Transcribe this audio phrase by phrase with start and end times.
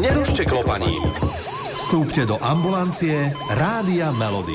[0.00, 1.12] Nerušte klopaním.
[1.80, 4.52] Vstúpte do ambulancie Rádia Melody.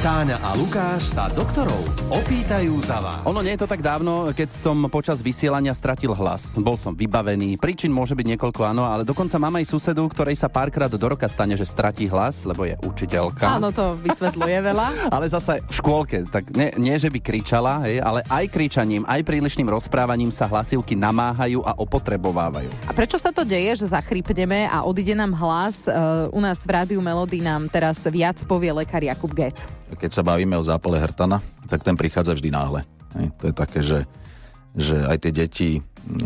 [0.00, 3.20] Táňa a Lukáš sa doktorov opýtajú za vás.
[3.28, 6.56] Ono nie je to tak dávno, keď som počas vysielania stratil hlas.
[6.56, 10.48] Bol som vybavený, príčin môže byť niekoľko, áno, ale dokonca mám aj susedu, ktorej sa
[10.48, 13.60] párkrát do roka stane, že stratí hlas, lebo je učiteľka.
[13.60, 14.86] Áno, to vysvetľuje veľa.
[15.16, 19.20] ale zase v škôlke, tak nie, nie že by kričala, hej, ale aj kričaním, aj
[19.20, 22.72] prílišným rozprávaním sa hlasivky namáhajú a opotrebovávajú.
[22.88, 25.88] A prečo sa to deje, že zachrypneme a odíde nám hlas?
[25.88, 30.26] Uh, u nás v Rádiu Melody nám teraz viac povie lekár Jakub Gec keď sa
[30.26, 31.40] bavíme o zápale hrtana,
[31.70, 32.80] tak ten prichádza vždy náhle.
[33.40, 34.10] To je také, že,
[34.74, 35.70] že aj tie deti,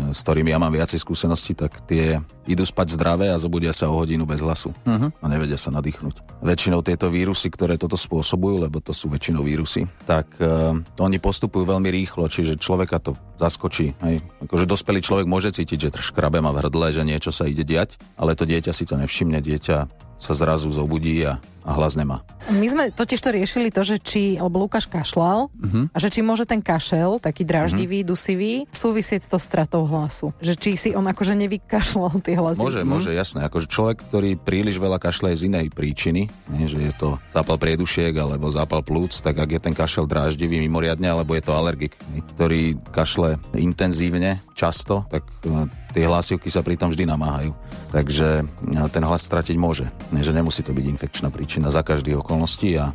[0.09, 2.19] s ktorými ja mám viacej skúsenosti, tak tie
[2.49, 5.13] idú spať zdravé a zobudia sa o hodinu bez hlasu uh-huh.
[5.13, 6.43] a nevedia sa nadýchnuť.
[6.43, 11.63] Väčšinou tieto vírusy, ktoré toto spôsobujú, lebo to sú väčšinou vírusy, tak uh, oni postupujú
[11.63, 13.95] veľmi rýchlo, čiže človeka to zaskočí.
[14.03, 14.19] Hej.
[14.49, 17.95] Akože dospelý človek môže cítiť, že škrabe má v hrdle, že niečo sa ide diať,
[18.19, 22.21] ale to dieťa si to nevšimne, dieťa sa zrazu zobudí a, a hlas nemá.
[22.51, 25.87] My sme totiž to riešili to, že či, lebo Lukáš kašlal, uh-huh.
[25.93, 28.11] a že či môže ten kašel, taký draždivý, uh-huh.
[28.11, 30.35] dusivý, súvisieť s tou stratou hlasu.
[30.43, 32.59] Že či si on akože nevykašľal tie hlasy.
[32.59, 32.91] Môže, uh-huh.
[32.91, 33.47] môže, jasné.
[33.47, 38.11] Akože človek, ktorý príliš veľa kašle z inej príčiny, nie, že je to zápal priedušiek
[38.17, 42.25] alebo zápal plúc, tak ak je ten kašel dráždivý mimoriadne, alebo je to alergik, nie,
[42.35, 47.51] ktorý kašle intenzívne, často, tak e, tie hlasivky sa pritom vždy namáhajú.
[47.89, 49.89] Takže e, ten hlas stratiť môže.
[50.13, 52.93] Nie, že nemusí to byť infekčná príčina za každých okolností a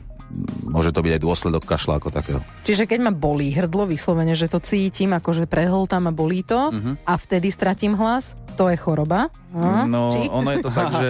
[0.66, 2.40] môže to byť aj dôsledok kašla ako takého.
[2.66, 6.94] Čiže keď ma bolí hrdlo vyslovene, že to cítim, akože prehltám a bolí to uh-huh.
[7.06, 9.30] a vtedy stratím hlas, to je choroba?
[9.54, 9.86] A?
[9.86, 10.26] No, Či?
[10.26, 11.08] ono je to tak, že...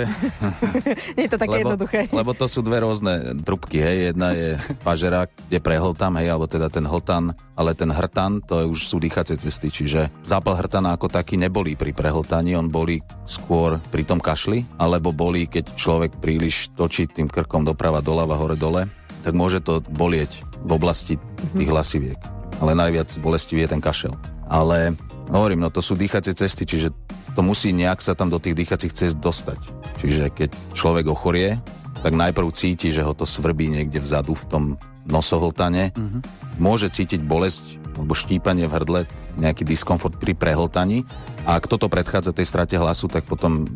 [1.16, 2.00] Nie je to také lebo, jednoduché.
[2.12, 4.12] Lebo to sú dve rôzne trubky, hej.
[4.12, 8.84] Jedna je pažera, kde prehltám, hej, alebo teda ten hltan, ale ten hrtan, to už
[8.84, 14.04] sú dýchacie cesty, čiže zápal hrtana ako taký nebolí pri prehltaní, on bolí skôr pri
[14.04, 18.84] tom kašli, alebo bolí, keď človek príliš točí tým krkom doprava, doľava, hore, dole
[19.24, 21.16] tak môže to bolieť v oblasti
[21.56, 22.20] tých hlasiviek.
[22.60, 24.12] Ale najviac bolestivý je ten kašel.
[24.44, 24.92] Ale
[25.32, 26.92] hovorím, no to sú dýchacie cesty, čiže
[27.34, 29.58] to musí nejak sa tam do tých dýchacích cest dostať.
[29.98, 31.58] Čiže keď človek ochorie,
[32.00, 34.64] tak najprv cíti, že ho to svrbí niekde vzadu v tom
[35.08, 35.92] nosohltane.
[35.92, 36.20] Uh-huh.
[36.60, 39.00] Môže cítiť bolesť alebo štípanie v hrdle,
[39.38, 41.06] nejaký diskomfort pri prehltaní.
[41.46, 43.66] A ak toto predchádza tej strate hlasu, tak potom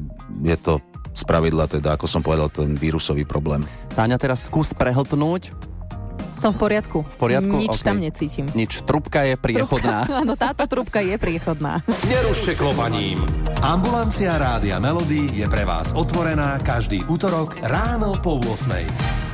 [0.42, 0.82] je to
[1.14, 3.66] spravidla teda, ako som povedal, ten vírusový problém.
[3.94, 5.50] Táňa, teraz skús prehltnúť.
[6.38, 7.02] Som v poriadku.
[7.02, 7.54] V poriadku?
[7.58, 7.86] Nič okay.
[7.90, 8.46] tam necítim.
[8.54, 8.86] Nič.
[8.86, 10.06] Trubka je priechodná.
[10.06, 11.82] Trubka, áno, táto trubka je priechodná.
[12.06, 13.18] Nerušte klopaním.
[13.58, 19.27] Ambulancia Rádia Melody je pre vás otvorená každý útorok ráno po 8.